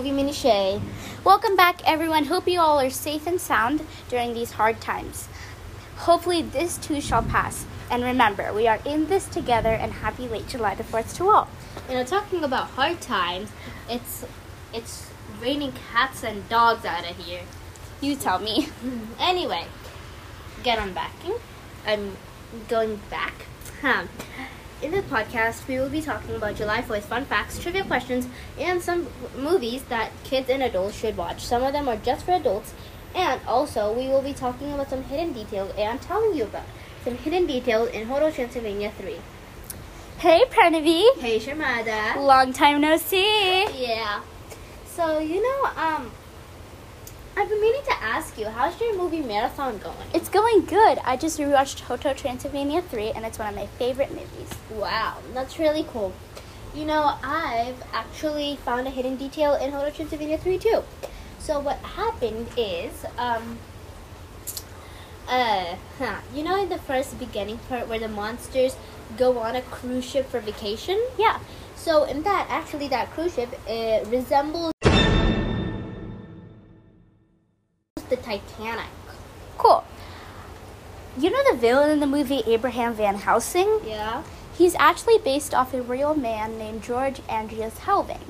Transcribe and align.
Movie 0.00 0.12
Minutiae. 0.12 0.80
Welcome 1.24 1.56
back, 1.56 1.82
everyone. 1.84 2.24
Hope 2.24 2.48
you 2.48 2.58
all 2.58 2.80
are 2.80 2.88
safe 2.88 3.26
and 3.26 3.38
sound 3.38 3.86
during 4.08 4.32
these 4.32 4.52
hard 4.52 4.80
times. 4.80 5.28
Hopefully, 6.08 6.40
this 6.40 6.78
too 6.78 7.02
shall 7.02 7.22
pass. 7.22 7.66
And 7.90 8.02
remember, 8.02 8.50
we 8.54 8.66
are 8.66 8.78
in 8.86 9.08
this 9.08 9.26
together 9.26 9.68
and 9.68 9.92
happy 9.92 10.26
late 10.26 10.48
July 10.48 10.74
the 10.74 10.84
4th 10.84 11.14
to 11.16 11.28
all. 11.28 11.48
You 11.86 11.96
know, 11.96 12.04
talking 12.04 12.42
about 12.42 12.68
hard 12.68 13.02
times, 13.02 13.50
it's 13.90 14.24
it's 14.72 15.10
raining 15.38 15.74
cats 15.92 16.24
and 16.24 16.48
dogs 16.48 16.86
out 16.86 17.04
of 17.10 17.18
here. 17.18 17.42
You 18.00 18.16
tell 18.16 18.38
me. 18.38 18.68
Anyway, 19.20 19.66
get 20.62 20.78
on 20.78 20.94
backing. 20.94 21.34
I'm 21.86 22.16
going 22.68 23.02
back. 23.10 23.34
Huh. 23.82 24.04
In 24.82 24.92
this 24.92 25.04
podcast, 25.04 25.68
we 25.68 25.78
will 25.78 25.90
be 25.90 26.00
talking 26.00 26.34
about 26.34 26.56
July 26.56 26.80
4th 26.80 27.02
fun 27.02 27.26
facts, 27.26 27.58
trivia 27.58 27.84
questions, 27.84 28.26
and 28.58 28.80
some 28.80 29.08
movies 29.36 29.82
that 29.90 30.10
kids 30.24 30.48
and 30.48 30.62
adults 30.62 30.96
should 30.96 31.18
watch. 31.18 31.44
Some 31.44 31.62
of 31.62 31.74
them 31.74 31.86
are 31.86 31.98
just 31.98 32.24
for 32.24 32.32
adults, 32.32 32.72
and 33.14 33.42
also 33.46 33.92
we 33.92 34.08
will 34.08 34.22
be 34.22 34.32
talking 34.32 34.72
about 34.72 34.88
some 34.88 35.02
hidden 35.02 35.34
details 35.34 35.70
and 35.76 36.00
telling 36.00 36.34
you 36.34 36.44
about 36.44 36.64
some 37.04 37.14
hidden 37.18 37.46
details 37.46 37.90
in 37.90 38.06
Hotel 38.06 38.32
Transylvania 38.32 38.90
3. 38.96 39.16
Hey, 40.18 40.44
Pranavi. 40.50 41.14
Hey, 41.18 41.38
Sharmada. 41.38 42.16
Long 42.16 42.54
time 42.54 42.80
no 42.80 42.96
see. 42.96 43.64
Yeah. 43.78 44.22
So, 44.86 45.18
you 45.18 45.42
know, 45.42 45.70
um, 45.76 46.10
I've 47.36 47.48
been 47.48 47.60
meaning 47.60 47.82
to 47.84 48.02
ask 48.02 48.36
you, 48.38 48.46
how's 48.46 48.78
your 48.80 48.96
movie 48.96 49.20
marathon 49.20 49.78
going? 49.78 49.96
It's 50.12 50.28
going 50.28 50.64
good. 50.66 50.98
I 51.04 51.16
just 51.16 51.38
rewatched 51.38 51.80
Hotel 51.80 52.14
Transylvania 52.14 52.82
3, 52.82 53.10
and 53.10 53.24
it's 53.24 53.38
one 53.38 53.48
of 53.48 53.54
my 53.54 53.66
favorite 53.66 54.10
movies. 54.10 54.50
Wow, 54.70 55.18
that's 55.32 55.58
really 55.58 55.84
cool. 55.84 56.12
You 56.74 56.84
know, 56.84 57.16
I've 57.22 57.82
actually 57.92 58.56
found 58.56 58.86
a 58.86 58.90
hidden 58.90 59.16
detail 59.16 59.54
in 59.54 59.70
Hotel 59.70 59.90
Transylvania 59.90 60.38
3 60.38 60.58
too. 60.58 60.82
So 61.38 61.58
what 61.60 61.78
happened 61.78 62.48
is, 62.56 63.04
um, 63.16 63.58
uh, 65.28 65.76
huh, 65.98 66.16
you 66.34 66.42
know 66.42 66.60
in 66.60 66.68
the 66.68 66.78
first 66.78 67.18
beginning 67.18 67.58
part 67.68 67.88
where 67.88 67.98
the 67.98 68.08
monsters 68.08 68.76
go 69.16 69.38
on 69.38 69.56
a 69.56 69.62
cruise 69.62 70.04
ship 70.04 70.28
for 70.28 70.40
vacation? 70.40 71.00
Yeah. 71.18 71.38
So 71.76 72.04
in 72.04 72.22
that, 72.24 72.46
actually 72.50 72.88
that 72.88 73.10
cruise 73.12 73.34
ship 73.34 73.48
it 73.66 74.06
resembles 74.08 74.72
the 78.10 78.16
Titanic. 78.16 78.86
Cool. 79.58 79.84
You 81.18 81.30
know 81.30 81.42
the 81.52 81.56
villain 81.58 81.90
in 81.90 82.00
the 82.00 82.06
movie 82.06 82.42
Abraham 82.46 82.94
Van 82.94 83.16
Helsing? 83.16 83.80
Yeah. 83.84 84.22
He's 84.56 84.74
actually 84.74 85.18
based 85.18 85.54
off 85.54 85.72
a 85.72 85.80
real 85.80 86.14
man 86.14 86.58
named 86.58 86.82
George 86.82 87.20
Andreas 87.30 87.78
Helving, 87.80 88.20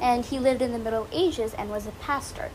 and 0.00 0.24
he 0.24 0.38
lived 0.38 0.62
in 0.62 0.70
the 0.72 0.78
Middle 0.78 1.08
Ages 1.12 1.52
and 1.54 1.68
was 1.68 1.86
a 1.88 1.90
pastor. 1.92 2.50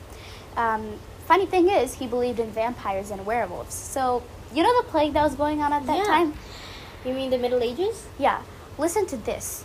Um, 0.56 1.00
funny 1.26 1.46
thing 1.46 1.70
is, 1.70 1.96
he 1.96 2.08
believed 2.08 2.40
in 2.40 2.50
vampires 2.52 3.12
and 3.12 3.26
werewolves. 3.26 3.74
So, 3.74 4.24
you 4.54 4.64
know 4.64 4.82
the 4.82 4.88
plague 4.88 5.12
that 5.14 5.24
was 5.24 5.36
going 5.36 5.60
on 5.60 5.74
at 5.74 5.86
that 5.86 5.98
Yeah. 5.98 6.04
time? 6.06 6.34
You 7.04 7.14
mean 7.14 7.30
the 7.30 7.38
Middle 7.38 7.62
Ages? 7.62 8.06
Yeah. 8.18 8.42
Listen 8.78 9.06
to 9.08 9.18
this. 9.18 9.65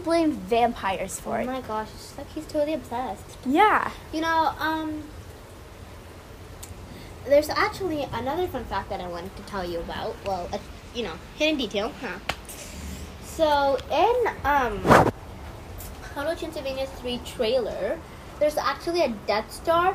Blamed 0.00 0.34
vampires 0.34 1.20
for 1.20 1.36
Oh 1.36 1.40
it. 1.40 1.42
Oh 1.42 1.52
my 1.52 1.60
gosh, 1.60 1.88
it's 1.94 2.16
like 2.18 2.30
he's 2.32 2.46
totally 2.46 2.74
obsessed. 2.74 3.38
Yeah. 3.46 3.90
You 4.12 4.20
know, 4.22 4.52
um, 4.58 5.04
there's 7.26 7.48
actually 7.48 8.02
another 8.12 8.46
fun 8.46 8.64
fact 8.64 8.90
that 8.90 9.00
I 9.00 9.06
wanted 9.08 9.34
to 9.36 9.42
tell 9.42 9.68
you 9.68 9.80
about. 9.80 10.16
Well, 10.26 10.48
you 10.94 11.04
know, 11.04 11.14
hidden 11.36 11.56
detail, 11.56 11.92
huh? 12.00 12.18
So 13.24 13.78
in 13.90 14.34
um, 14.44 14.78
Hotel 16.14 16.36
Transylvania 16.36 16.86
3 16.86 17.20
trailer, 17.24 17.98
there's 18.38 18.56
actually 18.56 19.02
a 19.02 19.08
Death 19.26 19.52
Star, 19.52 19.94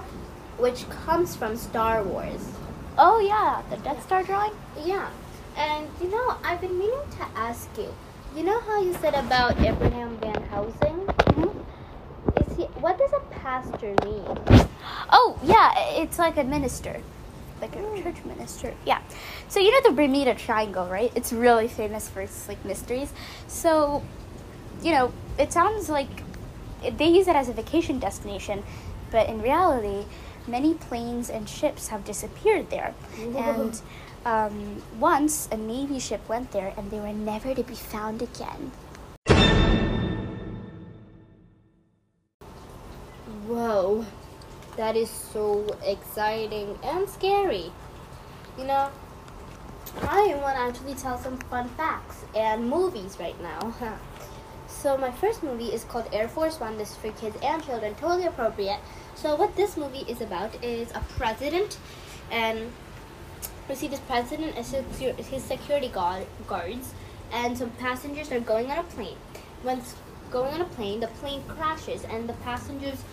which 0.58 0.90
comes 0.90 1.36
from 1.36 1.56
Star 1.58 2.04
Wars. 2.04 2.50
Oh, 2.98 3.20
yeah. 3.20 3.62
The 3.70 3.78
Death 3.78 4.04
Star 4.04 4.24
drawing? 4.24 4.54
Yeah, 4.84 5.10
and 5.58 5.88
you 6.02 6.10
know, 6.10 6.36
I've 6.44 6.62
been 6.62 6.78
meaning 6.78 7.00
to 7.18 7.28
ask 7.36 7.70
you. 7.78 7.94
You 8.36 8.44
know 8.44 8.60
how 8.60 8.82
you 8.82 8.94
said 8.96 9.14
about 9.14 9.58
Abraham 9.62 10.18
Van 10.18 10.44
Helsing? 10.50 11.06
Mm-hmm. 11.06 12.52
Is 12.52 12.58
he? 12.58 12.64
What 12.82 12.98
does 12.98 13.14
a 13.14 13.22
pastor 13.40 13.96
mean? 14.04 14.68
Oh, 15.10 15.40
yeah, 15.42 15.72
it's 15.92 16.20
like 16.20 16.36
a 16.36 16.44
minister. 16.44 17.02
Like 17.62 17.74
a 17.78 18.02
church 18.04 18.26
minister. 18.26 18.74
Yeah. 18.86 19.02
So 19.48 19.62
you 19.62 19.72
know 19.72 19.90
the 19.90 19.96
Bermuda 19.96 20.36
Triangle, 20.36 20.86
right? 20.88 21.14
It's 21.16 21.32
really 21.32 21.70
famous 21.70 22.10
for 22.10 22.20
its 22.20 22.50
like 22.50 22.64
mysteries. 22.66 23.14
So, 23.48 24.04
you 24.84 24.92
know, 24.92 25.14
it 25.40 25.54
sounds 25.54 25.88
like 25.88 26.10
they 26.98 27.08
use 27.08 27.30
it 27.30 27.38
as 27.38 27.48
a 27.48 27.54
vacation 27.54 28.00
destination, 28.00 28.64
but 29.12 29.30
in 29.30 29.42
reality, 29.42 30.08
many 30.46 30.74
planes 30.74 31.30
and 31.30 31.48
ships 31.48 31.88
have 31.88 32.04
disappeared 32.04 32.70
there. 32.70 32.96
And 33.18 33.82
um, 34.26 34.82
once 35.00 35.48
a 35.52 35.58
Navy 35.58 36.00
ship 36.00 36.28
went 36.28 36.52
there 36.52 36.74
and 36.78 36.90
they 36.90 37.00
were 37.00 37.14
never 37.14 37.54
to 37.54 37.64
be 37.64 37.76
found 37.76 38.22
again. 38.22 38.72
Whoa, 43.48 44.06
that 44.76 44.96
is 44.96 45.10
so 45.10 45.78
exciting 45.84 46.78
and 46.84 47.08
scary. 47.08 47.72
You 48.58 48.66
know, 48.66 48.90
I 50.02 50.36
want 50.42 50.58
to 50.58 50.62
actually 50.62 50.96
tell 50.96 51.18
some 51.20 51.38
fun 51.38 51.70
facts 51.70 52.26
and 52.36 52.68
movies 52.68 53.18
right 53.20 53.40
now. 53.42 53.74
So 54.68 54.98
my 54.98 55.12
first 55.12 55.44
movie 55.44 55.72
is 55.72 55.84
called 55.84 56.10
Air 56.12 56.28
Force 56.28 56.60
One. 56.60 56.78
This 56.78 56.92
is 56.92 56.98
for 56.98 57.12
kids 57.12 57.38
and 57.44 57.64
children, 57.64 57.94
totally 57.96 58.26
appropriate. 58.26 58.80
So 59.14 59.36
what 59.36 59.56
this 59.56 59.78
movie 59.78 60.06
is 60.10 60.22
about 60.22 60.64
is 60.64 60.92
a 60.92 61.00
president, 61.18 61.78
and 62.32 62.72
we 63.68 63.76
see 63.76 63.88
this 63.88 64.00
president 64.02 64.56
and 64.56 64.66
his 65.18 65.44
security 65.44 65.88
guard, 65.88 66.28
guards, 66.48 66.94
and 67.32 67.58
some 67.58 67.72
passengers 67.72 68.32
are 68.32 68.40
going 68.40 68.70
on 68.72 68.80
a 68.80 68.84
plane. 68.84 69.18
When 69.64 69.82
going 70.32 70.54
on 70.54 70.62
a 70.62 70.66
plane, 70.66 71.00
the 71.00 71.08
plane 71.08 71.44
crashes, 71.48 72.04
and 72.04 72.30
the 72.30 72.34
passengers 72.34 73.04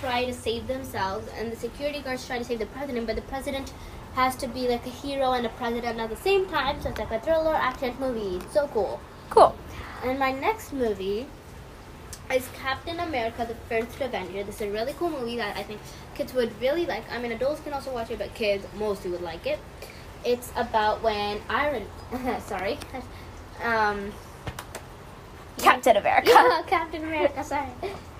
try 0.00 0.24
to 0.24 0.32
save 0.32 0.66
themselves, 0.66 1.28
and 1.38 1.50
the 1.50 1.56
security 1.56 2.00
guards 2.00 2.26
try 2.26 2.38
to 2.38 2.44
save 2.44 2.58
the 2.58 2.66
president, 2.66 3.06
but 3.06 3.16
the 3.16 3.22
president 3.22 3.72
has 4.14 4.36
to 4.36 4.46
be 4.46 4.68
like 4.68 4.86
a 4.86 4.90
hero 4.90 5.32
and 5.32 5.46
a 5.46 5.48
president 5.50 5.98
at 5.98 6.10
the 6.10 6.16
same 6.16 6.46
time. 6.46 6.80
So 6.82 6.90
it's 6.90 6.98
like 6.98 7.10
a 7.10 7.20
thriller 7.20 7.54
action 7.54 7.94
movie. 7.98 8.36
It's 8.36 8.52
so 8.52 8.68
cool. 8.68 9.00
Cool. 9.30 9.56
And 10.04 10.18
my 10.18 10.32
next 10.32 10.72
movie 10.72 11.26
is 12.30 12.48
Captain 12.62 13.00
America: 13.00 13.46
The 13.48 13.54
First 13.54 14.00
Avenger. 14.00 14.44
This 14.44 14.56
is 14.56 14.62
a 14.62 14.70
really 14.70 14.92
cool 14.98 15.08
movie 15.08 15.36
that 15.36 15.56
I 15.56 15.62
think 15.62 15.80
kids 16.14 16.34
would 16.34 16.52
really 16.60 16.84
like. 16.84 17.04
I 17.10 17.18
mean, 17.18 17.32
adults 17.32 17.60
can 17.62 17.72
also 17.72 17.92
watch 17.92 18.10
it, 18.10 18.18
but 18.18 18.34
kids 18.34 18.66
mostly 18.78 19.10
would 19.10 19.22
like 19.22 19.46
it. 19.46 19.58
It's 20.24 20.52
about 20.56 21.02
when 21.02 21.40
Iron, 21.48 21.86
sorry, 22.46 22.78
um, 23.62 24.12
Captain 25.58 25.96
America. 25.96 26.30
yeah, 26.32 26.62
Captain 26.66 27.02
America. 27.02 27.42
Sorry, 27.44 27.68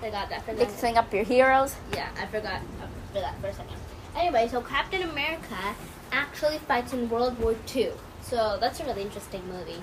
I 0.01 0.09
got 0.09 0.29
that 0.29 0.45
the 0.45 0.53
Mixing 0.53 0.97
up 0.97 1.13
your 1.13 1.23
heroes. 1.23 1.75
yeah, 1.93 2.09
I 2.19 2.25
forgot 2.25 2.61
uh, 2.81 2.87
for 3.13 3.19
that 3.19 3.39
for 3.39 3.47
a 3.47 3.53
second. 3.53 3.77
Anyway, 4.15 4.47
so 4.47 4.61
Captain 4.61 5.01
America 5.03 5.75
actually 6.11 6.57
fights 6.59 6.93
in 6.93 7.09
World 7.09 7.39
War 7.39 7.55
II. 7.75 7.91
So 8.21 8.57
that's 8.59 8.79
a 8.79 8.85
really 8.85 9.01
interesting 9.01 9.41
movie. 9.47 9.81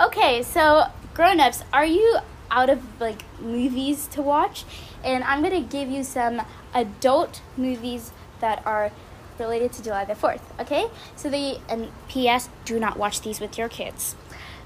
Okay, 0.00 0.42
so 0.42 0.86
grown-ups, 1.14 1.62
are 1.72 1.86
you 1.86 2.18
out 2.50 2.68
of 2.68 2.82
like 3.00 3.22
movies 3.40 4.06
to 4.08 4.22
watch? 4.22 4.64
And 5.04 5.22
I'm 5.24 5.42
gonna 5.42 5.60
give 5.60 5.88
you 5.88 6.02
some 6.04 6.42
adult 6.74 7.40
movies 7.56 8.12
that 8.40 8.66
are 8.66 8.90
related 9.38 9.72
to 9.72 9.82
July 9.82 10.04
the 10.04 10.14
Fourth. 10.14 10.42
Okay, 10.60 10.86
so 11.16 11.28
the 11.28 11.58
and 11.68 11.90
P.S. 12.08 12.48
Do 12.64 12.78
not 12.78 12.96
watch 12.96 13.20
these 13.20 13.40
with 13.40 13.58
your 13.58 13.68
kids. 13.68 14.14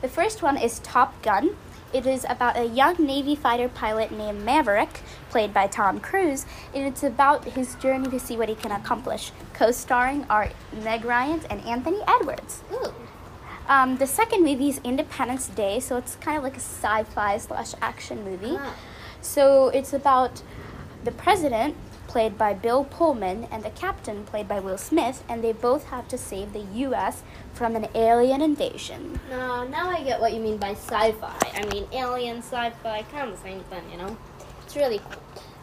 The 0.00 0.08
first 0.08 0.42
one 0.42 0.56
is 0.56 0.78
Top 0.80 1.20
Gun. 1.22 1.56
It 1.92 2.06
is 2.06 2.26
about 2.28 2.58
a 2.58 2.66
young 2.66 2.96
Navy 3.04 3.34
fighter 3.34 3.68
pilot 3.68 4.12
named 4.12 4.44
Maverick, 4.44 5.00
played 5.30 5.54
by 5.54 5.66
Tom 5.66 6.00
Cruise, 6.00 6.44
and 6.74 6.86
it's 6.86 7.02
about 7.02 7.44
his 7.44 7.74
journey 7.76 8.10
to 8.10 8.20
see 8.20 8.36
what 8.36 8.50
he 8.50 8.54
can 8.54 8.72
accomplish. 8.72 9.32
Co-starring 9.54 10.26
are 10.28 10.50
Meg 10.84 11.04
Ryan 11.04 11.40
and 11.48 11.64
Anthony 11.64 12.00
Edwards. 12.06 12.62
Ooh. 12.72 12.92
Um, 13.68 13.96
the 13.96 14.06
second 14.06 14.44
movie 14.44 14.68
is 14.68 14.80
Independence 14.84 15.48
Day, 15.48 15.80
so 15.80 15.96
it's 15.96 16.16
kind 16.16 16.36
of 16.36 16.42
like 16.42 16.54
a 16.54 16.60
sci-fi 16.60 17.38
slash 17.38 17.74
action 17.80 18.22
movie. 18.22 18.56
Ah. 18.58 18.74
So 19.20 19.68
it's 19.68 19.92
about 19.92 20.42
the 21.04 21.10
president, 21.10 21.74
played 22.08 22.36
by 22.36 22.54
Bill 22.54 22.84
Pullman, 22.84 23.46
and 23.52 23.62
the 23.62 23.70
captain, 23.70 24.24
played 24.24 24.48
by 24.48 24.58
Will 24.58 24.78
Smith, 24.78 25.22
and 25.28 25.44
they 25.44 25.52
both 25.52 25.84
have 25.84 26.08
to 26.08 26.18
save 26.18 26.52
the 26.52 26.66
U.S. 26.86 27.22
from 27.52 27.76
an 27.76 27.86
alien 27.94 28.40
invasion. 28.40 29.20
No, 29.30 29.64
now 29.68 29.90
I 29.90 30.02
get 30.02 30.20
what 30.20 30.32
you 30.32 30.40
mean 30.40 30.56
by 30.56 30.72
sci-fi. 30.72 31.38
I 31.54 31.66
mean, 31.66 31.86
alien, 31.92 32.38
sci-fi, 32.38 33.02
kind 33.02 33.30
of 33.30 33.36
the 33.36 33.42
same 33.42 33.60
thing, 33.64 33.82
you 33.92 33.98
know. 33.98 34.16
It's 34.64 34.74
really 34.74 34.98
cool. 34.98 35.22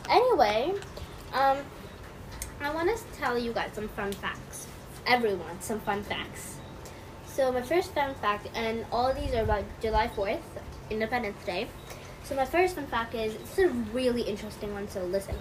Anyway, 0.10 0.74
um, 1.34 1.58
I 2.62 2.74
want 2.74 2.96
to 2.96 3.04
tell 3.18 3.38
you 3.38 3.52
guys 3.52 3.72
some 3.74 3.90
fun 3.90 4.14
facts. 4.14 4.68
Everyone, 5.08 5.60
some 5.62 5.80
fun 5.80 6.04
facts. 6.04 6.58
So 7.26 7.52
my 7.52 7.64
first 7.64 7.94
fun 7.94 8.14
fact, 8.16 8.48
and 8.56 8.86
all 8.92 9.14
these 9.14 9.34
are 9.34 9.42
about 9.42 9.64
July 9.82 10.08
4th, 10.16 10.40
Independence 10.90 11.44
Day. 11.44 11.68
So 12.24 12.36
my 12.36 12.46
first 12.46 12.76
fun 12.76 12.88
fact 12.88 13.14
is, 13.14 13.34
it's 13.36 13.58
a 13.58 13.68
really 13.68 14.22
interesting 14.22 14.74
one, 14.74 14.88
so 14.88 15.04
listen. 15.06 15.36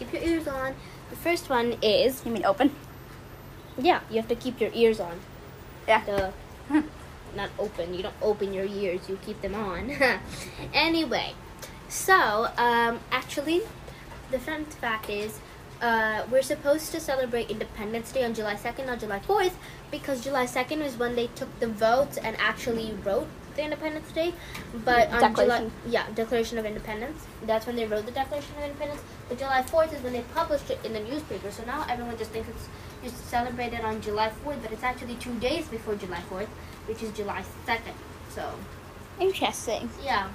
Keep 0.00 0.14
your 0.14 0.22
ears 0.22 0.48
on. 0.48 0.74
The 1.10 1.16
first 1.16 1.50
one 1.50 1.76
is, 1.82 2.24
You 2.24 2.32
mean 2.32 2.46
open? 2.46 2.74
yeah, 3.76 4.00
you 4.10 4.16
have 4.16 4.28
to 4.28 4.34
keep 4.34 4.58
your 4.58 4.70
ears 4.72 4.98
on. 4.98 5.20
Yeah. 5.86 6.02
The, 6.06 6.32
not 7.36 7.50
open. 7.58 7.92
You 7.92 8.04
don't 8.04 8.14
open 8.22 8.54
your 8.54 8.64
ears. 8.64 9.10
You 9.10 9.18
keep 9.24 9.42
them 9.42 9.54
on. 9.54 9.90
anyway, 10.72 11.34
so 11.90 12.48
um, 12.56 13.00
actually, 13.12 13.60
the 14.30 14.38
fun 14.38 14.64
fact 14.64 15.10
is, 15.10 15.38
uh, 15.82 16.24
we're 16.30 16.40
supposed 16.42 16.92
to 16.92 17.00
celebrate 17.00 17.50
Independence 17.50 18.10
Day 18.10 18.24
on 18.24 18.32
July 18.32 18.56
second, 18.56 18.86
not 18.86 19.00
July 19.00 19.18
fourth, 19.18 19.58
because 19.90 20.24
July 20.24 20.46
second 20.46 20.80
is 20.80 20.96
when 20.96 21.14
they 21.14 21.26
took 21.28 21.60
the 21.60 21.68
votes 21.68 22.16
and 22.16 22.36
actually 22.38 22.94
wrote 23.04 23.28
the 23.60 23.64
Independence 23.64 24.10
Day. 24.12 24.32
But 24.84 25.10
on 25.10 25.34
July, 25.34 25.70
yeah, 25.86 26.06
Declaration 26.14 26.58
of 26.58 26.64
Independence. 26.64 27.26
That's 27.46 27.66
when 27.66 27.76
they 27.76 27.86
wrote 27.86 28.06
the 28.06 28.12
Declaration 28.12 28.56
of 28.58 28.64
Independence. 28.64 29.02
But 29.28 29.38
July 29.38 29.62
fourth 29.62 29.92
is 29.92 30.02
when 30.02 30.12
they 30.12 30.24
published 30.34 30.70
it 30.70 30.78
in 30.84 30.92
the 30.92 31.00
newspaper. 31.00 31.50
So 31.50 31.64
now 31.64 31.86
everyone 31.88 32.16
just 32.18 32.30
thinks 32.30 32.48
it's 32.48 32.68
just 33.02 33.26
celebrated 33.28 33.80
on 33.80 34.00
July 34.00 34.30
fourth, 34.30 34.62
but 34.62 34.72
it's 34.72 34.82
actually 34.82 35.16
two 35.16 35.34
days 35.38 35.68
before 35.68 35.94
July 35.94 36.20
fourth, 36.28 36.48
which 36.86 37.02
is 37.02 37.12
July 37.12 37.44
second. 37.66 37.94
So 38.30 38.50
Interesting. 39.18 39.90
yeah. 40.02 40.28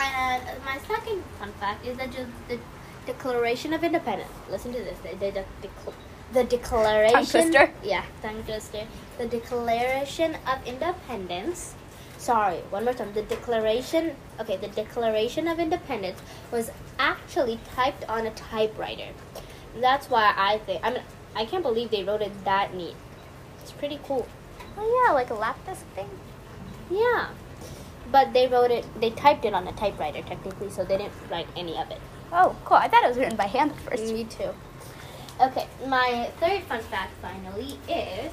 And 0.00 0.42
my 0.64 0.78
second 0.88 1.22
fun 1.38 1.52
fact 1.60 1.86
is 1.86 1.96
that 1.98 2.10
just 2.10 2.30
the 2.48 2.58
Declaration 3.06 3.72
of 3.72 3.84
Independence. 3.84 4.30
Listen 4.50 4.72
to 4.72 4.78
this. 4.78 4.98
The, 4.98 5.10
the, 5.16 5.44
the, 5.62 5.68
the 6.32 6.44
Declaration. 6.44 7.12
Tongue 7.14 7.26
twister? 7.26 7.70
Yeah, 7.84 8.04
tongue 8.22 8.42
twister. 8.42 8.86
The 9.18 9.26
Declaration 9.26 10.36
of 10.48 10.66
Independence. 10.66 11.74
Sorry, 12.24 12.60
one 12.70 12.86
more 12.86 12.94
time. 12.94 13.12
The 13.12 13.20
Declaration. 13.20 14.16
Okay, 14.40 14.56
the 14.56 14.68
Declaration 14.68 15.46
of 15.46 15.58
Independence 15.58 16.18
was 16.50 16.70
actually 16.98 17.60
typed 17.74 18.02
on 18.08 18.26
a 18.26 18.30
typewriter. 18.30 19.08
That's 19.78 20.08
why 20.08 20.32
I 20.34 20.56
think. 20.56 20.80
I 20.82 20.90
mean, 20.90 21.02
I 21.36 21.44
can't 21.44 21.62
believe 21.62 21.90
they 21.90 22.02
wrote 22.02 22.22
it 22.22 22.32
that 22.46 22.72
neat. 22.72 22.96
It's 23.60 23.72
pretty 23.72 24.00
cool. 24.04 24.26
Oh 24.78 25.04
yeah, 25.04 25.12
like 25.12 25.28
a 25.28 25.34
lap 25.34 25.58
disc 25.66 25.84
thing. 25.94 26.08
Yeah. 26.90 27.28
But 28.10 28.32
they 28.32 28.48
wrote 28.48 28.70
it, 28.70 28.86
they 28.98 29.10
typed 29.10 29.44
it 29.44 29.52
on 29.52 29.68
a 29.68 29.72
typewriter 29.72 30.22
technically, 30.22 30.70
so 30.70 30.82
they 30.82 30.96
didn't 30.96 31.12
write 31.30 31.48
any 31.54 31.76
of 31.76 31.90
it. 31.90 32.00
Oh, 32.32 32.56
cool. 32.64 32.78
I 32.78 32.88
thought 32.88 33.04
it 33.04 33.08
was 33.08 33.18
written 33.18 33.36
by 33.36 33.48
hand 33.48 33.72
at 33.72 33.80
first. 33.80 34.10
Me 34.14 34.24
too. 34.24 34.48
Okay, 35.42 35.66
my 35.86 36.30
third 36.40 36.62
fun 36.62 36.80
fact 36.80 37.12
finally 37.20 37.78
is 37.86 38.32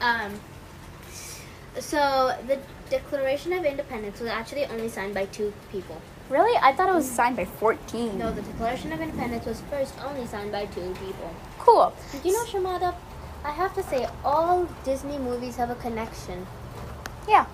um 0.00 0.38
so 1.80 2.36
the 2.46 2.58
Declaration 2.90 3.52
of 3.52 3.64
Independence 3.64 4.20
was 4.20 4.28
actually 4.28 4.64
only 4.66 4.88
signed 4.88 5.14
by 5.14 5.26
two 5.26 5.52
people. 5.70 6.00
Really? 6.28 6.58
I 6.62 6.72
thought 6.72 6.88
it 6.88 6.94
was 6.94 7.10
signed 7.10 7.36
by 7.36 7.44
14. 7.44 8.18
No, 8.18 8.32
the 8.32 8.42
Declaration 8.42 8.92
of 8.92 9.00
Independence 9.00 9.46
was 9.46 9.62
first 9.70 9.94
only 10.04 10.26
signed 10.26 10.52
by 10.52 10.66
two 10.66 10.94
people. 11.04 11.34
Cool. 11.58 11.92
Did 12.12 12.24
you 12.24 12.32
know, 12.32 12.44
Sharmada? 12.44 12.94
I 13.44 13.50
have 13.50 13.74
to 13.74 13.82
say, 13.82 14.08
all 14.24 14.68
Disney 14.84 15.18
movies 15.18 15.56
have 15.56 15.70
a 15.70 15.74
connection. 15.76 16.46
Yeah. 17.28 17.46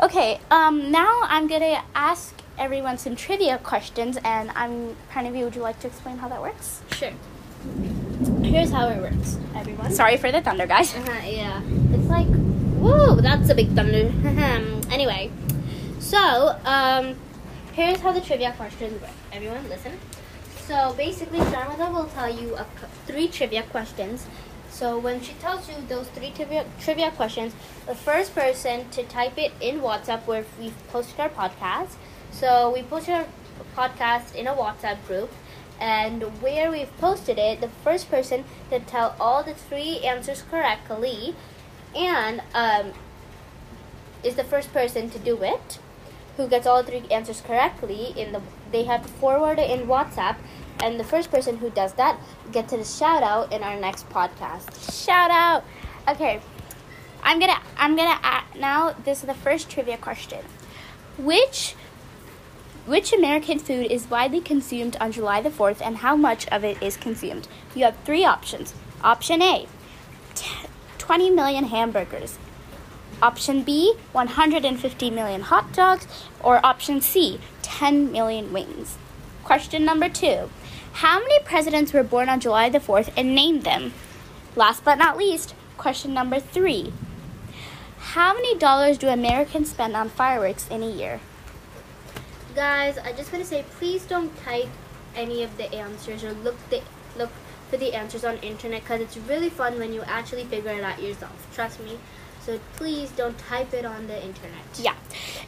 Okay, 0.00 0.40
um, 0.50 0.90
now 0.90 1.20
I'm 1.22 1.46
gonna 1.46 1.84
ask 1.94 2.34
everyone 2.58 2.98
some 2.98 3.14
trivia 3.14 3.58
questions, 3.58 4.18
and 4.24 4.50
I'm 4.50 4.96
kind 5.10 5.26
Pranavi. 5.28 5.44
Would 5.44 5.54
you 5.54 5.62
like 5.62 5.78
to 5.80 5.86
explain 5.86 6.18
how 6.18 6.28
that 6.28 6.42
works? 6.42 6.82
Sure. 6.90 7.12
Here's 8.54 8.70
how 8.70 8.86
it 8.86 9.02
works, 9.02 9.36
everyone. 9.56 9.90
Sorry 9.90 10.16
for 10.16 10.30
the 10.30 10.40
thunder, 10.40 10.64
guys. 10.64 10.94
Uh-huh, 10.94 11.26
yeah. 11.26 11.60
It's 11.90 12.06
like, 12.06 12.28
whoa, 12.78 13.16
that's 13.16 13.50
a 13.50 13.54
big 13.56 13.74
thunder. 13.74 14.12
anyway, 14.92 15.32
so, 15.98 16.56
um, 16.64 17.16
here's 17.72 17.98
how 17.98 18.12
the 18.12 18.20
trivia 18.20 18.52
questions 18.52 19.02
work. 19.02 19.10
Everyone, 19.32 19.68
listen. 19.68 19.98
So, 20.68 20.94
basically, 20.96 21.40
Sharmada 21.40 21.92
will 21.92 22.04
tell 22.04 22.32
you 22.32 22.54
a, 22.54 22.64
three 23.08 23.26
trivia 23.26 23.64
questions. 23.64 24.24
So, 24.70 25.00
when 25.00 25.20
she 25.20 25.32
tells 25.32 25.68
you 25.68 25.74
those 25.88 26.06
three 26.10 26.30
trivia, 26.30 26.64
trivia 26.78 27.10
questions, 27.10 27.56
the 27.86 27.96
first 27.96 28.36
person 28.36 28.88
to 28.90 29.02
type 29.02 29.36
it 29.36 29.50
in 29.60 29.80
WhatsApp 29.80 30.28
where 30.28 30.44
we've 30.60 30.78
posted 30.90 31.18
our 31.18 31.28
podcast. 31.28 31.96
So, 32.30 32.70
we 32.72 32.84
posted 32.84 33.16
our 33.16 33.26
podcast 33.74 34.32
in 34.36 34.46
a 34.46 34.54
WhatsApp 34.54 35.04
group. 35.08 35.32
And 35.84 36.22
where 36.40 36.70
we've 36.70 36.96
posted 36.96 37.38
it, 37.38 37.60
the 37.60 37.68
first 37.68 38.10
person 38.10 38.44
to 38.70 38.80
tell 38.80 39.14
all 39.20 39.42
the 39.42 39.52
three 39.52 39.98
answers 40.00 40.42
correctly 40.50 41.34
and 41.94 42.40
um, 42.54 42.92
is 44.22 44.36
the 44.36 44.44
first 44.44 44.72
person 44.72 45.10
to 45.10 45.18
do 45.18 45.42
it 45.42 45.78
who 46.38 46.48
gets 46.48 46.66
all 46.66 46.82
three 46.82 47.04
answers 47.10 47.40
correctly 47.40 48.14
in 48.16 48.32
the 48.32 48.40
they 48.72 48.84
have 48.84 49.02
to 49.02 49.08
forward 49.08 49.58
it 49.58 49.70
in 49.70 49.86
whatsapp 49.86 50.36
and 50.82 50.98
the 50.98 51.04
first 51.04 51.30
person 51.30 51.58
who 51.58 51.70
does 51.70 51.92
that 51.92 52.18
gets 52.50 52.72
a 52.72 52.84
shout 52.84 53.22
out 53.22 53.52
in 53.52 53.62
our 53.62 53.78
next 53.78 54.08
podcast 54.08 54.84
Shout 55.04 55.30
out. 55.30 55.64
Okay, 56.08 56.40
I'm 57.22 57.38
gonna 57.38 57.60
I'm 57.76 57.94
gonna 57.94 58.18
a 58.22 58.58
now. 58.58 58.92
This 59.04 59.20
is 59.20 59.26
the 59.26 59.34
first 59.34 59.68
trivia 59.68 59.98
question. 59.98 60.40
Which 61.18 61.74
which 62.86 63.12
American 63.12 63.58
food 63.58 63.90
is 63.90 64.10
widely 64.10 64.40
consumed 64.40 64.96
on 65.00 65.10
July 65.12 65.40
the 65.40 65.50
4th 65.50 65.80
and 65.80 65.98
how 65.98 66.16
much 66.16 66.46
of 66.48 66.64
it 66.64 66.82
is 66.82 66.96
consumed? 66.96 67.48
You 67.74 67.84
have 67.84 67.96
three 68.04 68.24
options. 68.24 68.74
Option 69.02 69.40
A, 69.40 69.66
t- 70.34 70.68
20 70.98 71.30
million 71.30 71.64
hamburgers. 71.64 72.38
Option 73.22 73.62
B, 73.62 73.94
150 74.12 75.10
million 75.10 75.42
hot 75.42 75.72
dogs. 75.72 76.06
Or 76.42 76.64
option 76.64 77.00
C, 77.00 77.40
10 77.62 78.12
million 78.12 78.52
wings. 78.52 78.98
Question 79.44 79.84
number 79.84 80.08
two 80.08 80.50
How 80.94 81.20
many 81.20 81.42
presidents 81.44 81.92
were 81.92 82.02
born 82.02 82.28
on 82.28 82.40
July 82.40 82.68
the 82.68 82.80
4th 82.80 83.10
and 83.16 83.34
name 83.34 83.60
them? 83.60 83.94
Last 84.56 84.84
but 84.84 84.98
not 84.98 85.16
least, 85.16 85.54
question 85.78 86.12
number 86.12 86.38
three 86.38 86.92
How 87.98 88.34
many 88.34 88.56
dollars 88.56 88.98
do 88.98 89.08
Americans 89.08 89.70
spend 89.70 89.96
on 89.96 90.10
fireworks 90.10 90.68
in 90.68 90.82
a 90.82 90.90
year? 90.90 91.20
Guys 92.54 92.98
i 92.98 93.12
just 93.12 93.32
want 93.32 93.42
to 93.44 93.48
say 93.50 93.64
please 93.78 94.04
don't 94.04 94.30
type 94.44 94.68
any 95.16 95.42
of 95.42 95.56
the 95.56 95.72
answers 95.74 96.22
or 96.22 96.32
look 96.32 96.56
the 96.70 96.80
look 97.16 97.30
for 97.68 97.76
the 97.76 97.92
answers 97.94 98.24
on 98.24 98.36
internet 98.38 98.82
because 98.82 99.00
it's 99.00 99.16
really 99.16 99.48
fun 99.50 99.78
when 99.78 99.92
you 99.92 100.02
actually 100.02 100.44
figure 100.44 100.70
it 100.70 100.84
out 100.84 101.00
yourself 101.02 101.46
trust 101.52 101.80
me 101.82 101.98
so 102.40 102.60
please 102.76 103.10
don't 103.12 103.38
type 103.38 103.72
it 103.72 103.84
on 103.84 104.06
the 104.06 104.22
internet 104.22 104.62
Yeah. 104.78 104.94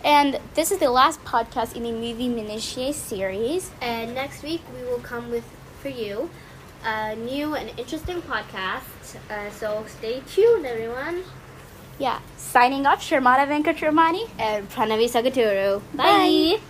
And 0.02 0.40
this 0.54 0.70
is 0.72 0.78
the 0.78 0.90
last 0.90 1.22
podcast 1.24 1.76
in 1.76 1.82
the 1.82 1.92
movie 1.92 2.28
minutiae 2.28 2.92
series. 2.92 3.70
And 3.80 4.14
next 4.14 4.42
week 4.42 4.62
we 4.74 4.82
will 4.88 5.00
come 5.00 5.30
with 5.30 5.44
for 5.82 5.88
you 5.88 6.30
a 6.84 7.14
new 7.16 7.54
and 7.54 7.70
interesting 7.78 8.22
podcast. 8.22 9.16
Uh, 9.30 9.50
so 9.50 9.84
stay 9.88 10.22
tuned, 10.32 10.64
everyone. 10.64 11.24
Yeah. 11.98 12.20
Signing 12.36 12.86
off, 12.86 13.02
Sharmada 13.02 13.46
Venkatramani. 13.46 14.28
And 14.38 14.68
Pranavi 14.70 15.08
Sagaturu. 15.10 15.82
Bye. 15.94 16.56
Bye. 16.56 16.60